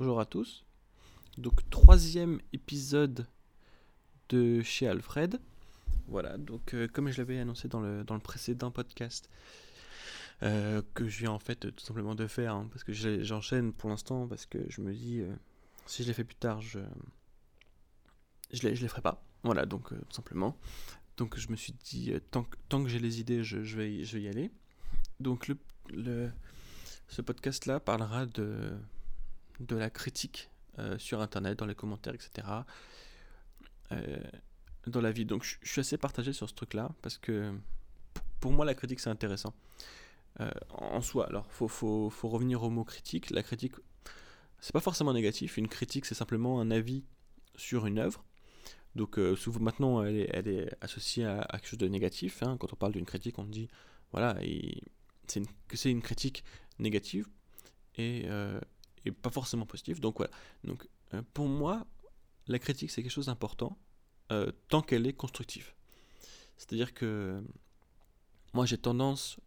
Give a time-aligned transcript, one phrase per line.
[0.00, 0.64] bonjour à tous.
[1.36, 3.26] Donc troisième épisode
[4.30, 5.38] de chez Alfred.
[6.08, 9.28] Voilà, donc euh, comme je l'avais annoncé dans le, dans le précédent podcast,
[10.42, 13.90] euh, que je viens en fait tout simplement de faire, hein, parce que j'enchaîne pour
[13.90, 15.34] l'instant, parce que je me dis, euh,
[15.84, 16.80] si je les fais plus tard, je
[18.54, 19.22] je les, je ferai pas.
[19.42, 20.56] Voilà, donc tout simplement.
[21.18, 24.02] Donc je me suis dit, tant que, tant que j'ai les idées, je, je, vais,
[24.02, 24.50] je vais y aller.
[25.20, 25.58] Donc le,
[25.90, 26.30] le
[27.08, 28.72] ce podcast-là parlera de,
[29.60, 32.46] de la critique euh, sur Internet, dans les commentaires, etc.
[33.92, 34.18] Euh,
[34.86, 35.26] dans la vie.
[35.26, 37.52] Donc je suis assez partagé sur ce truc-là, parce que
[38.40, 39.54] pour moi, la critique, c'est intéressant.
[40.40, 43.30] Euh, en soi, alors, faut, faut, faut, revenir au mot critique.
[43.30, 43.74] La critique,
[44.60, 45.58] c'est pas forcément négatif.
[45.58, 47.04] Une critique, c'est simplement un avis
[47.56, 48.24] sur une œuvre.
[48.96, 52.42] Donc, souvent, maintenant, elle est, associée à, quelque chose de négatif.
[52.42, 52.56] Hein.
[52.58, 53.68] Quand on parle d'une critique, on dit,
[54.12, 54.36] voilà,
[55.26, 56.42] c'est que c'est une critique
[56.78, 57.28] négative
[57.96, 58.26] et,
[59.04, 60.00] et, pas forcément positive.
[60.00, 60.32] Donc voilà.
[60.64, 61.86] Donc euh, pour moi,
[62.46, 63.78] la critique c'est quelque chose d'important
[64.32, 65.72] euh, tant qu'elle est constructive.
[66.56, 67.42] C'est-à-dire que
[68.52, 69.38] moi j'ai tendance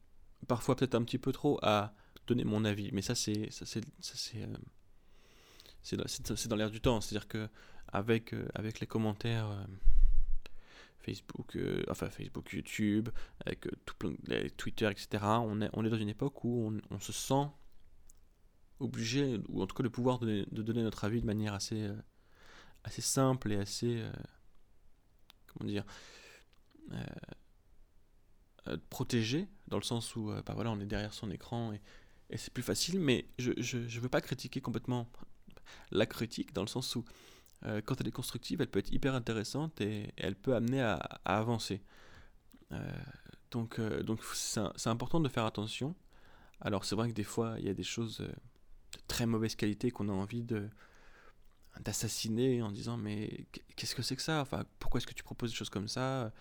[0.48, 1.94] parfois peut-être un petit peu trop à
[2.28, 3.82] donner mon avis, mais ça c'est ça c'est
[5.82, 7.02] c'est c'est dans l'air du temps.
[7.02, 7.50] C'est-à-dire que
[7.88, 9.68] avec avec les commentaires
[11.04, 13.10] Facebook, euh, enfin Facebook, YouTube,
[13.46, 14.14] avec euh, tout plein,
[14.58, 15.24] Twitter, etc.
[15.24, 17.48] On est, on est dans une époque où on, se sent
[18.80, 21.84] obligé, ou en tout cas le pouvoir de, de donner notre avis de manière assez,
[21.84, 21.96] euh,
[22.84, 24.04] assez simple et assez,
[25.48, 25.86] comment dire,
[28.90, 31.82] protégé, dans le sens où bah voilà, on est derrière son écran et,
[32.30, 35.10] et c'est plus facile, mais je ne veux pas critiquer complètement
[35.92, 37.06] la critique, dans le sens où
[37.66, 40.96] euh, quand elle est constructive, elle peut être hyper intéressante et, elle peut amener à,
[41.26, 41.82] avancer.
[42.72, 42.92] Euh,
[43.52, 45.96] donc euh, donc c'est important de faire attention.
[46.62, 48.26] Alors c'est vrai que des fois, il y a des choses
[49.08, 50.70] très mauvaise qualité qu'on a envie de
[51.82, 54.42] d'assassiner en disant mais qu'est-ce que c'est que ça?
[54.42, 56.32] Enfin, pourquoi est-ce que tu proposes des choses comme ça?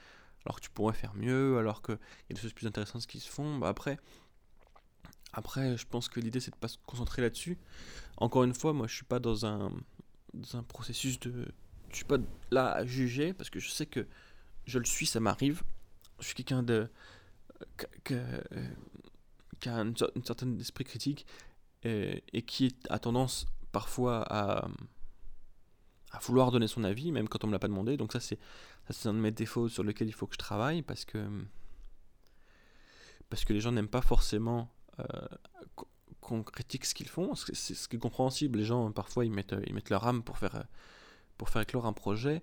[0.45, 3.21] Alors que tu pourrais faire mieux, alors qu'il y a des choses plus intéressantes qui
[3.21, 3.59] se font.
[3.59, 3.99] Bah après,
[5.33, 7.59] après, je pense que l'idée c'est de pas se concentrer là-dessus.
[8.17, 9.73] Encore une fois, moi je suis pas dans un,
[10.35, 11.47] dans un processus de.
[11.91, 12.19] Je suis pas
[12.51, 14.07] là à juger parce que je sais que
[14.67, 15.63] je le suis, ça m'arrive.
[16.21, 16.91] Je suis quelqu'un de.
[18.05, 18.15] qui
[19.69, 21.27] a une, certaine esprit critique
[21.85, 24.69] et, et, qui a tendance parfois à,
[26.21, 27.97] vouloir donner son avis, même quand on me l'a pas demandé.
[27.97, 28.39] Donc, ça, c'est
[29.07, 31.27] un de mes défauts sur lequel il faut que je travaille parce que.
[33.31, 34.71] Parce que les gens n'aiment pas forcément
[35.01, 35.05] euh,
[36.21, 38.59] qu'on critique ce qu'ils font, c'est ce qui est compréhensible.
[38.59, 40.65] Les gens, parfois, ils mettent, ils mettent leur âme pour faire,
[41.39, 42.43] pour faire éclore un projet.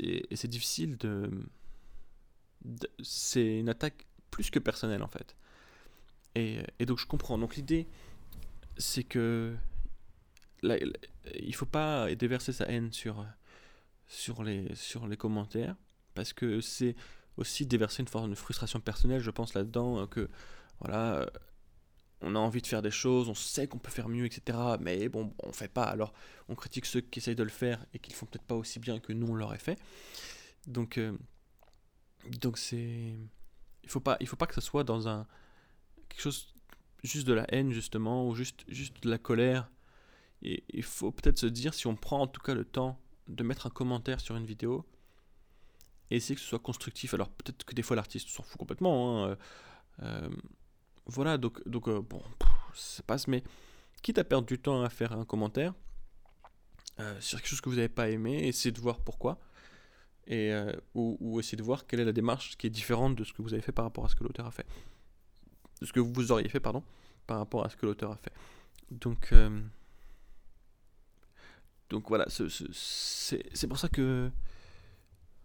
[0.00, 1.30] Et c'est difficile de.
[3.00, 5.36] c'est une attaque plus que personnelle, en fait.
[6.34, 7.38] Et donc, je comprends.
[7.38, 7.88] Donc, l'idée,
[8.78, 9.54] c'est que.
[10.62, 10.76] Là,
[11.34, 13.24] il faut pas déverser sa haine sur,
[14.08, 15.76] sur, les, sur les commentaires,
[16.14, 16.96] parce que c'est
[17.36, 20.28] aussi déverser une forme de frustration personnelle, je pense là-dedans, que
[20.80, 21.30] voilà,
[22.20, 24.58] on a envie de faire des choses, on sait qu'on peut faire mieux, etc.
[24.80, 25.84] Mais bon, on fait pas.
[25.84, 26.12] Alors,
[26.48, 28.80] on critique ceux qui essayent de le faire et qui le font peut-être pas aussi
[28.80, 29.78] bien que nous on l'aurait fait.
[30.66, 31.16] Donc, euh,
[32.40, 33.14] donc c'est,
[33.82, 35.26] il faut pas, il faut pas que ce soit dans un
[36.08, 36.54] quelque chose
[37.02, 39.70] juste de la haine justement ou juste juste de la colère.
[40.42, 43.42] Et il faut peut-être se dire si on prend en tout cas le temps de
[43.42, 44.86] mettre un commentaire sur une vidéo
[46.10, 47.14] et essayer que ce soit constructif.
[47.14, 49.26] Alors peut-être que des fois l'artiste s'en fout complètement.
[49.26, 49.36] Hein,
[50.02, 50.28] euh,
[51.06, 52.22] voilà, donc, donc euh, bon,
[52.74, 53.42] ça passe, mais
[54.02, 55.74] quitte à perdre du temps à faire un commentaire
[57.00, 59.38] euh, sur quelque chose que vous n'avez pas aimé, essayez de voir pourquoi,
[60.26, 63.24] et, euh, ou, ou essayez de voir quelle est la démarche qui est différente de
[63.24, 64.66] ce que vous avez fait par rapport à ce que l'auteur a fait.
[65.82, 66.82] Ce que vous auriez fait, pardon,
[67.26, 68.32] par rapport à ce que l'auteur a fait.
[68.90, 69.32] Donc,
[71.90, 74.30] donc voilà, c'est pour ça que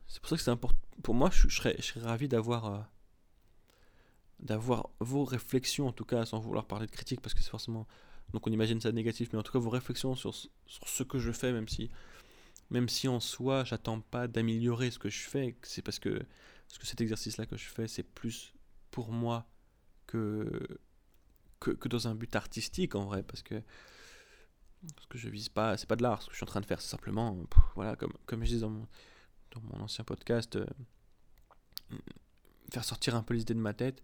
[0.07, 0.77] c'est pour ça que c'est important.
[1.01, 2.87] Pour moi, je, serais, je serais ravi d'avoir
[4.39, 7.87] d'avoir vos réflexions, en tout cas, sans vouloir parler de critique, parce que c'est forcément.
[8.33, 11.19] Donc on imagine ça négatif, mais en tout cas, vos réflexions sur, sur ce que
[11.19, 11.89] je fais, même si,
[12.69, 16.09] même si en soi, j'attends pas d'améliorer ce que je fais, c'est parce que,
[16.67, 18.53] parce que cet exercice-là que je fais, c'est plus
[18.91, 19.45] pour moi
[20.13, 20.79] que,
[21.59, 23.61] que, dans un but artistique, en vrai, parce que.
[24.95, 26.59] Parce que je vise pas, c'est pas de l'art, ce que je suis en train
[26.59, 27.37] de faire, c'est simplement,
[27.75, 28.85] voilà, comme, comme je disais dans mon,
[29.51, 30.65] dans mon ancien podcast, euh,
[32.69, 34.03] faire sortir un peu les idées de ma tête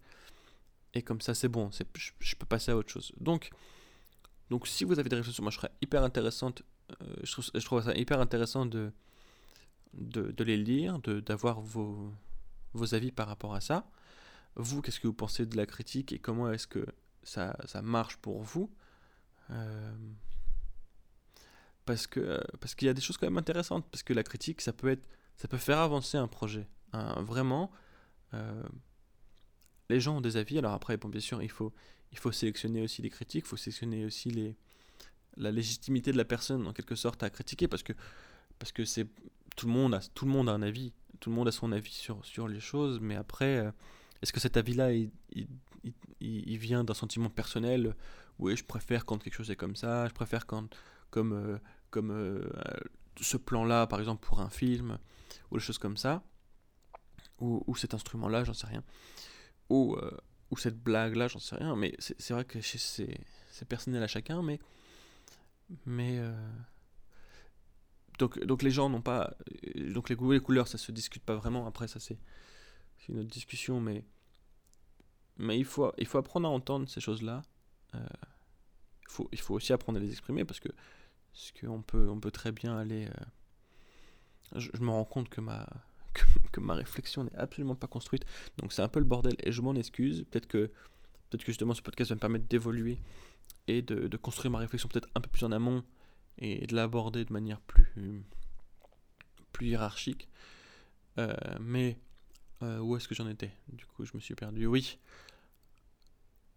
[0.93, 3.11] et comme ça, c'est bon, je, je, peux passer à autre chose.
[3.19, 3.49] Donc,
[4.49, 6.63] donc, si vous avez des réflexions, moi je serais hyper intéressante,
[7.01, 8.91] euh, je, trouve, je trouve ça hyper intéressant de,
[9.93, 12.11] de, de les lire, d'avoir vos,
[12.73, 13.85] vos avis par rapport à ça.
[14.61, 16.85] Vous, qu'est-ce que vous pensez de la critique et comment est-ce que
[17.23, 18.69] ça, ça marche pour vous
[19.51, 19.95] euh,
[21.85, 24.61] parce que parce qu'il y a des choses quand même intéressantes parce que la critique
[24.61, 25.07] ça peut être
[25.37, 27.71] ça peut faire avancer un projet hein, vraiment
[28.33, 28.63] euh,
[29.89, 30.59] les gens ont des avis.
[30.59, 31.73] Alors après bon bien sûr il faut
[32.11, 34.55] il faut sélectionner aussi les critiques il faut sélectionner aussi les
[35.37, 37.93] la légitimité de la personne en quelque sorte à critiquer parce que
[38.59, 38.83] parce que
[39.55, 41.71] tout le monde a tout le monde a un avis tout le monde a son
[41.71, 43.71] avis sur sur les choses mais après euh,
[44.21, 47.95] est-ce que cet avis là il, vient d'un sentiment personnel
[48.37, 50.75] oui je préfère quand quelque chose est comme ça je préfère quand
[51.09, 51.57] comme euh,
[51.89, 52.49] comme euh,
[53.19, 54.97] ce plan là par exemple pour un film
[55.51, 56.23] ou des choses comme ça
[57.39, 58.83] ou, cet instrument là j'en sais rien
[59.69, 59.95] ou
[60.57, 64.59] cette blague là j'en sais rien mais c'est vrai que c'est personnel à chacun mais
[65.85, 66.31] mais euh,
[68.17, 69.35] donc, donc les gens n'ont pas.
[69.93, 71.67] Donc les goûts et les couleurs, ça se discute pas vraiment.
[71.67, 72.19] Après, ça c'est
[73.07, 74.03] une autre discussion, mais
[75.37, 77.41] mais il faut il faut apprendre à entendre ces choses-là.
[77.95, 77.99] Euh,
[79.03, 80.69] il faut il faut aussi apprendre à les exprimer parce que
[81.31, 83.07] parce qu'on peut on peut très bien aller.
[83.07, 85.67] Euh, je, me rends compte que ma
[86.51, 88.25] que, ma réflexion n'est absolument pas construite,
[88.57, 90.25] donc c'est un peu le bordel et je m'en excuse.
[90.29, 90.71] Peut-être que
[91.29, 92.99] peut-être que justement ce podcast va me permettre d'évoluer
[93.67, 95.83] et de, construire ma réflexion peut-être un peu plus en amont
[96.39, 98.23] et de l'aborder de manière plus,
[99.51, 100.27] plus hiérarchique.
[101.17, 101.99] Euh, mais
[102.61, 103.51] euh, où est-ce que j'en étais?
[103.69, 104.65] Du coup, je me suis perdu.
[104.65, 104.97] Oui.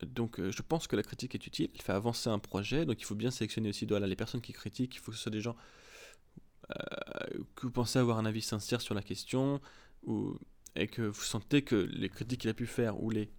[0.03, 1.71] Donc, euh, je pense que la critique est utile.
[1.75, 2.85] Elle fait avancer un projet.
[2.87, 4.97] Donc, il faut bien sélectionner aussi les personnes qui critiquent.
[4.97, 5.57] Il faut que ce soit des gens
[7.55, 9.61] que vous pensez avoir un avis sincère sur la question
[10.05, 10.39] ou,
[10.75, 13.31] et que vous sentez que les critiques qu'il a pu faire ou les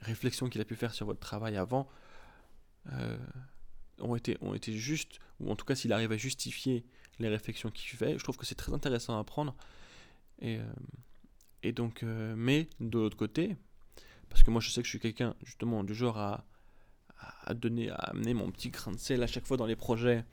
[0.00, 1.88] réflexions qu'il a pu faire sur votre travail avant
[2.92, 3.18] euh,
[3.98, 6.84] ont, été, ont été justes, ou en tout cas s'il arrive à justifier
[7.18, 9.54] les réflexions qu'il fait, je trouve que c'est très intéressant à apprendre.
[10.40, 10.64] Et, euh,
[11.62, 13.56] et donc, euh, mais de l'autre côté,
[14.28, 16.44] parce que moi je sais que je suis quelqu'un justement du genre à,
[17.44, 20.24] à donner, à amener mon petit grain de sel à chaque fois dans les projets.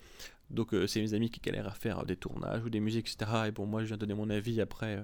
[0.52, 3.46] Donc c'est mes amis qui galèrent à faire des tournages ou des musiques, etc.
[3.48, 5.04] Et bon, moi je viens donner mon avis après.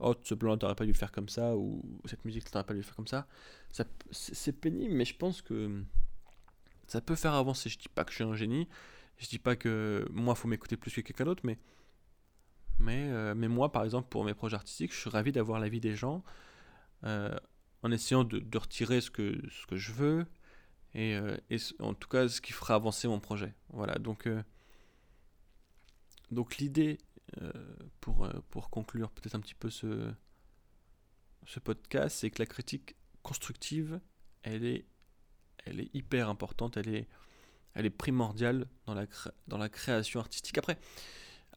[0.00, 2.72] oh, ce plan t'aurais pas dû le faire comme ça, ou cette musique t'aurais pas
[2.72, 3.26] dû le faire comme ça.
[3.70, 5.82] ça c'est pénible, mais je pense que
[6.86, 7.68] ça peut faire avancer.
[7.68, 8.68] Je dis pas que je suis un génie,
[9.18, 11.58] je dis pas que moi faut m'écouter plus que quelqu'un d'autre, mais
[12.82, 15.80] mais, euh, mais moi par exemple pour mes projets artistiques, je suis ravi d'avoir l'avis
[15.80, 16.22] des gens
[17.04, 17.36] euh,
[17.82, 20.26] en essayant de, de, retirer ce que, ce que je veux
[20.94, 23.54] et, euh, et, en tout cas ce qui fera avancer mon projet.
[23.70, 24.28] Voilà donc
[26.30, 26.98] donc l'idée
[28.00, 30.12] pour, pour conclure peut-être un petit peu ce,
[31.46, 34.00] ce podcast, c'est que la critique constructive,
[34.42, 34.84] elle est
[35.64, 37.08] elle est hyper importante, elle est,
[37.74, 39.06] elle est primordiale dans la,
[39.48, 40.58] dans la création artistique.
[40.58, 40.78] Après,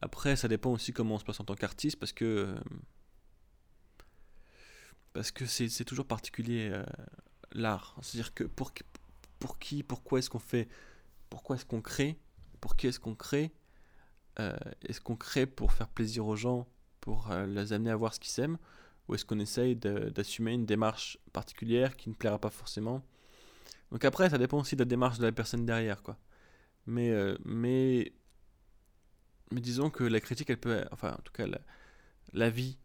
[0.05, 2.55] après, ça dépend aussi comment on se passe en tant qu'artiste, parce que euh,
[5.13, 6.85] parce que c'est toujours particulier euh,
[7.53, 7.97] l'art.
[8.03, 8.71] C'est-à-dire que pour,
[9.39, 10.67] pour qui, pourquoi est-ce qu'on fait,
[11.31, 12.19] pourquoi est-ce qu'on crée,
[12.61, 13.51] pour qui est-ce qu'on crée,
[14.39, 14.55] euh,
[14.87, 16.67] est-ce qu'on crée pour faire plaisir aux gens,
[17.01, 18.59] pour les amener à voir ce qu'ils aiment,
[19.07, 23.03] ou est-ce qu'on essaye d'assumer une démarche particulière qui ne plaira pas forcément
[23.91, 26.17] donc après, ça dépend aussi de la démarche de la personne derrière, quoi.
[26.87, 27.13] Mais,
[27.45, 28.11] mais,
[29.51, 31.45] mais disons que la critique, elle peut, enfin, en tout cas,
[32.33, 32.77] la, vie,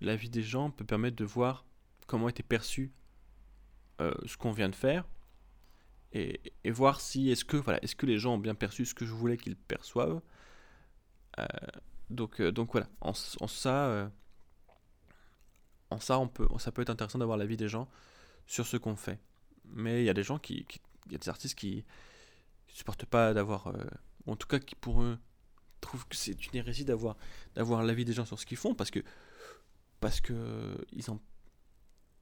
[0.00, 1.64] la vie des gens peut permettre de voir
[2.06, 2.92] comment était perçu
[4.00, 5.06] euh, ce qu'on vient de faire
[6.12, 8.94] et, et voir si est-ce que voilà, est-ce que les gens ont bien perçu ce
[8.94, 10.22] que je voulais qu'ils perçoivent.
[11.38, 11.46] Euh,
[12.10, 14.10] donc, donc voilà, en, ça,
[15.90, 17.88] en ça, on peut, ça peut être intéressant d'avoir l'avis des gens
[18.46, 19.20] sur ce qu'on fait
[19.72, 20.66] mais il y a des gens qui,
[21.06, 21.84] il y a des artistes qui
[22.68, 23.84] supportent pas d'avoir, euh,
[24.26, 25.18] en tout cas qui pour eux
[25.80, 27.16] trouvent que c'est une hérésie d'avoir
[27.54, 29.00] d'avoir l'avis des gens sur ce qu'ils font parce que
[30.00, 31.20] parce que ils en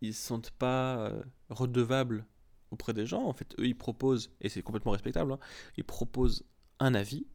[0.02, 2.26] ils se sentent pas euh, redevables
[2.70, 3.25] auprès des gens.
[3.25, 5.32] En fait, eux ils proposent et c'est complètement respectable.
[5.32, 5.38] Hein,
[5.76, 6.44] ils proposent
[6.78, 7.26] un avis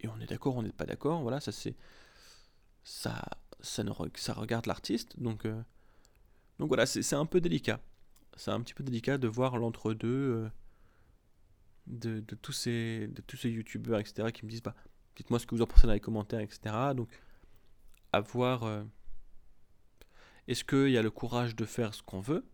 [0.00, 1.22] et on est d'accord, on n'est pas d'accord.
[1.22, 1.76] Voilà, ça c'est
[2.82, 3.22] ça
[3.60, 5.62] ça ne ça regarde l'artiste donc euh,
[6.58, 7.80] donc voilà c'est un peu délicat
[8.36, 10.48] c'est un petit peu délicat de voir l'entre-deux euh,
[11.86, 14.74] de, de, tous ces, de tous ces youtubeurs, etc., qui me disent bah,
[15.16, 16.74] dites-moi ce que vous en pensez dans les commentaires, etc.
[16.94, 17.08] Donc,
[18.12, 18.64] à voir.
[18.64, 18.84] Euh,
[20.46, 22.44] est-ce qu'il y a le courage de faire ce qu'on veut?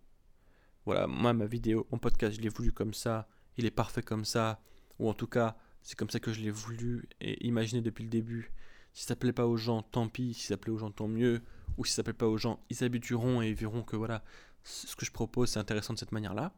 [0.87, 4.25] Voilà, moi, ma vidéo, mon podcast, je l'ai voulu comme ça, il est parfait comme
[4.25, 4.61] ça,
[4.99, 8.11] ou en tout cas, c'est comme ça que je l'ai voulu et imaginé depuis le
[8.11, 8.52] début.
[8.93, 10.35] Si ça plaît pas aux gens, tant pis.
[10.35, 11.43] Si ça plaît aux gens, tant mieux.
[11.79, 14.23] Ou si ça plaît pas aux gens, ils s'habitueront et ils verront que voilà,
[14.64, 16.52] ce que je propose, c'est intéressant de cette manière-là.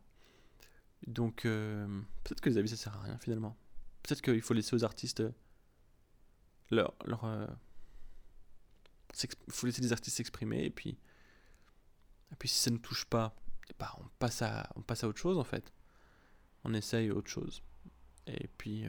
[1.07, 1.87] Donc, euh,
[2.25, 3.57] peut-être que les avis, ça sert à rien finalement.
[4.03, 5.31] Peut-être qu'il faut laisser aux artistes euh,
[6.77, 6.95] leur.
[7.25, 7.47] euh,
[9.49, 10.99] faut laisser les artistes s'exprimer et puis.
[12.39, 13.37] Puis, si ça ne touche pas,
[13.79, 15.73] bah, on, passe à, on passe à autre chose en fait.
[16.65, 17.63] On essaye autre chose.
[18.27, 18.87] Et puis.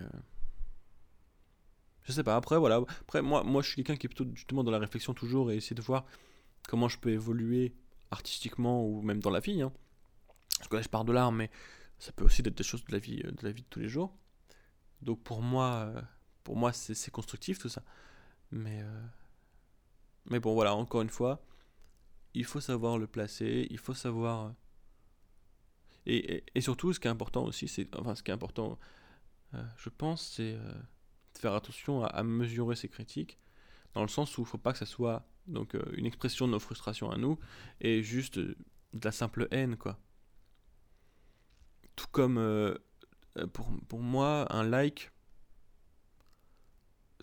[2.03, 2.81] Je sais pas, après, voilà.
[3.01, 5.55] Après, moi, moi je suis quelqu'un qui est plutôt justement dans la réflexion toujours et
[5.55, 6.05] essayer de voir
[6.67, 7.75] comment je peux évoluer
[8.11, 9.61] artistiquement ou même dans la vie.
[9.61, 9.71] Hein.
[10.57, 11.49] Parce que là, je pars de l'art, mais
[11.99, 13.89] ça peut aussi être des choses de la vie, de la vie de tous les
[13.89, 14.15] jours.
[15.01, 16.01] Donc pour moi, euh,
[16.43, 17.83] pour moi c'est constructif tout ça.
[18.51, 19.05] Mais, euh,
[20.25, 21.43] mais bon, voilà, encore une fois,
[22.33, 24.47] il faut savoir le placer, il faut savoir.
[24.47, 24.51] Euh,
[26.05, 27.95] et, et, surtout, ce qui est important aussi, c'est.
[27.95, 28.77] Enfin, ce qui est important,
[29.77, 33.39] je pense, c'est de faire attention à, mesurer ses critiques,
[33.93, 36.53] dans le sens où il ne faut pas que ça soit donc, une expression de
[36.53, 37.39] nos frustrations à nous,
[37.79, 38.55] et juste de
[39.03, 39.97] la simple haine, quoi.
[41.95, 42.37] Tout comme
[43.37, 45.11] euh, pour, pour moi, un like,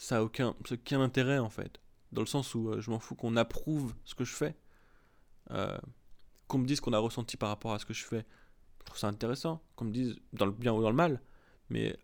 [0.01, 1.79] ça n'a aucun, aucun intérêt en fait.
[2.11, 4.57] Dans le sens où euh, je m'en fous qu'on approuve ce que je fais.
[5.51, 5.79] Euh,
[6.49, 8.25] qu'on me dise qu'on a ressenti par rapport à ce que je fais.
[8.79, 9.63] Je trouve ça intéressant.
[9.77, 11.21] Qu'on me dise dans le bien ou dans le mal.
[11.69, 11.99] Mais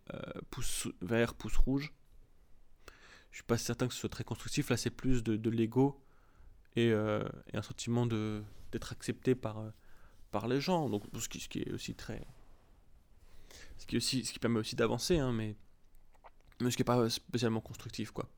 [0.51, 1.91] pouce vert, pouce rouge.
[3.31, 4.69] Je suis pas certain que ce soit très constructif.
[4.69, 5.99] Là, c'est plus de, de l'ego
[6.75, 9.73] et, et, un sentiment d'être accepté par,
[10.29, 10.87] par les gens.
[10.87, 12.25] Donc, ce qui, ce qui est aussi très,
[13.79, 15.57] ce qui, aussi, ce qui permet aussi d'avancer, hein, mais,
[16.61, 18.29] mais ce qui n'est pas spécialement constructif, quoi.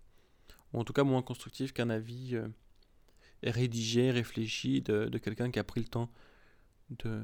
[0.73, 2.47] Ou en tout cas moins constructif qu'un avis euh,
[3.43, 6.11] rédigé, réfléchi de, de quelqu'un qui a pris le temps
[6.89, 7.21] de,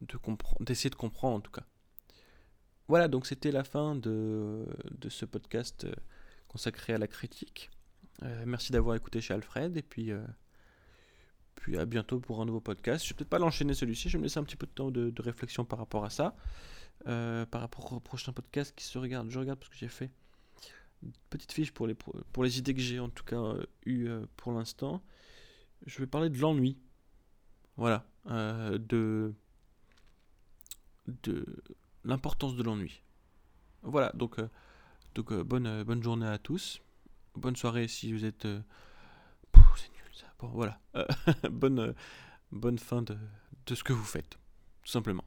[0.00, 0.18] de
[0.60, 1.64] d'essayer de comprendre, en tout cas.
[2.88, 5.94] Voilà, donc c'était la fin de, de ce podcast euh,
[6.48, 7.70] consacré à la critique.
[8.22, 10.10] Euh, merci d'avoir écouté chez Alfred, et puis,
[11.54, 13.04] puis à bientôt pour un nouveau podcast.
[13.04, 14.90] Je vais peut-être pas l'enchaîner celui-ci, je vais me laisser un petit peu de temps
[14.90, 16.36] de, de réflexion par rapport à ça.
[17.04, 19.28] Par rapport au prochain podcast qui se regarde.
[19.28, 20.10] Je regarde parce que j'ai fait
[21.30, 24.26] petite fiche pour les, pour les idées que j'ai en tout cas euh, eues euh,
[24.36, 25.02] pour l'instant.
[25.86, 26.78] Je vais parler de l'ennui.
[27.76, 28.06] Voilà.
[28.26, 29.34] de
[31.22, 31.44] de
[32.04, 33.02] l'importance de l'ennui.
[33.82, 34.36] Voilà, donc,
[35.14, 36.80] donc bonne, bonne journée à tous.
[37.34, 38.46] Bonne soirée si vous êtes...
[39.52, 40.26] c'est nul ça.
[40.38, 40.80] Bon, voilà.
[41.50, 41.94] bonne,
[42.52, 43.18] bonne fin de,
[43.66, 44.38] de ce que vous faites,
[44.82, 45.24] tout simplement.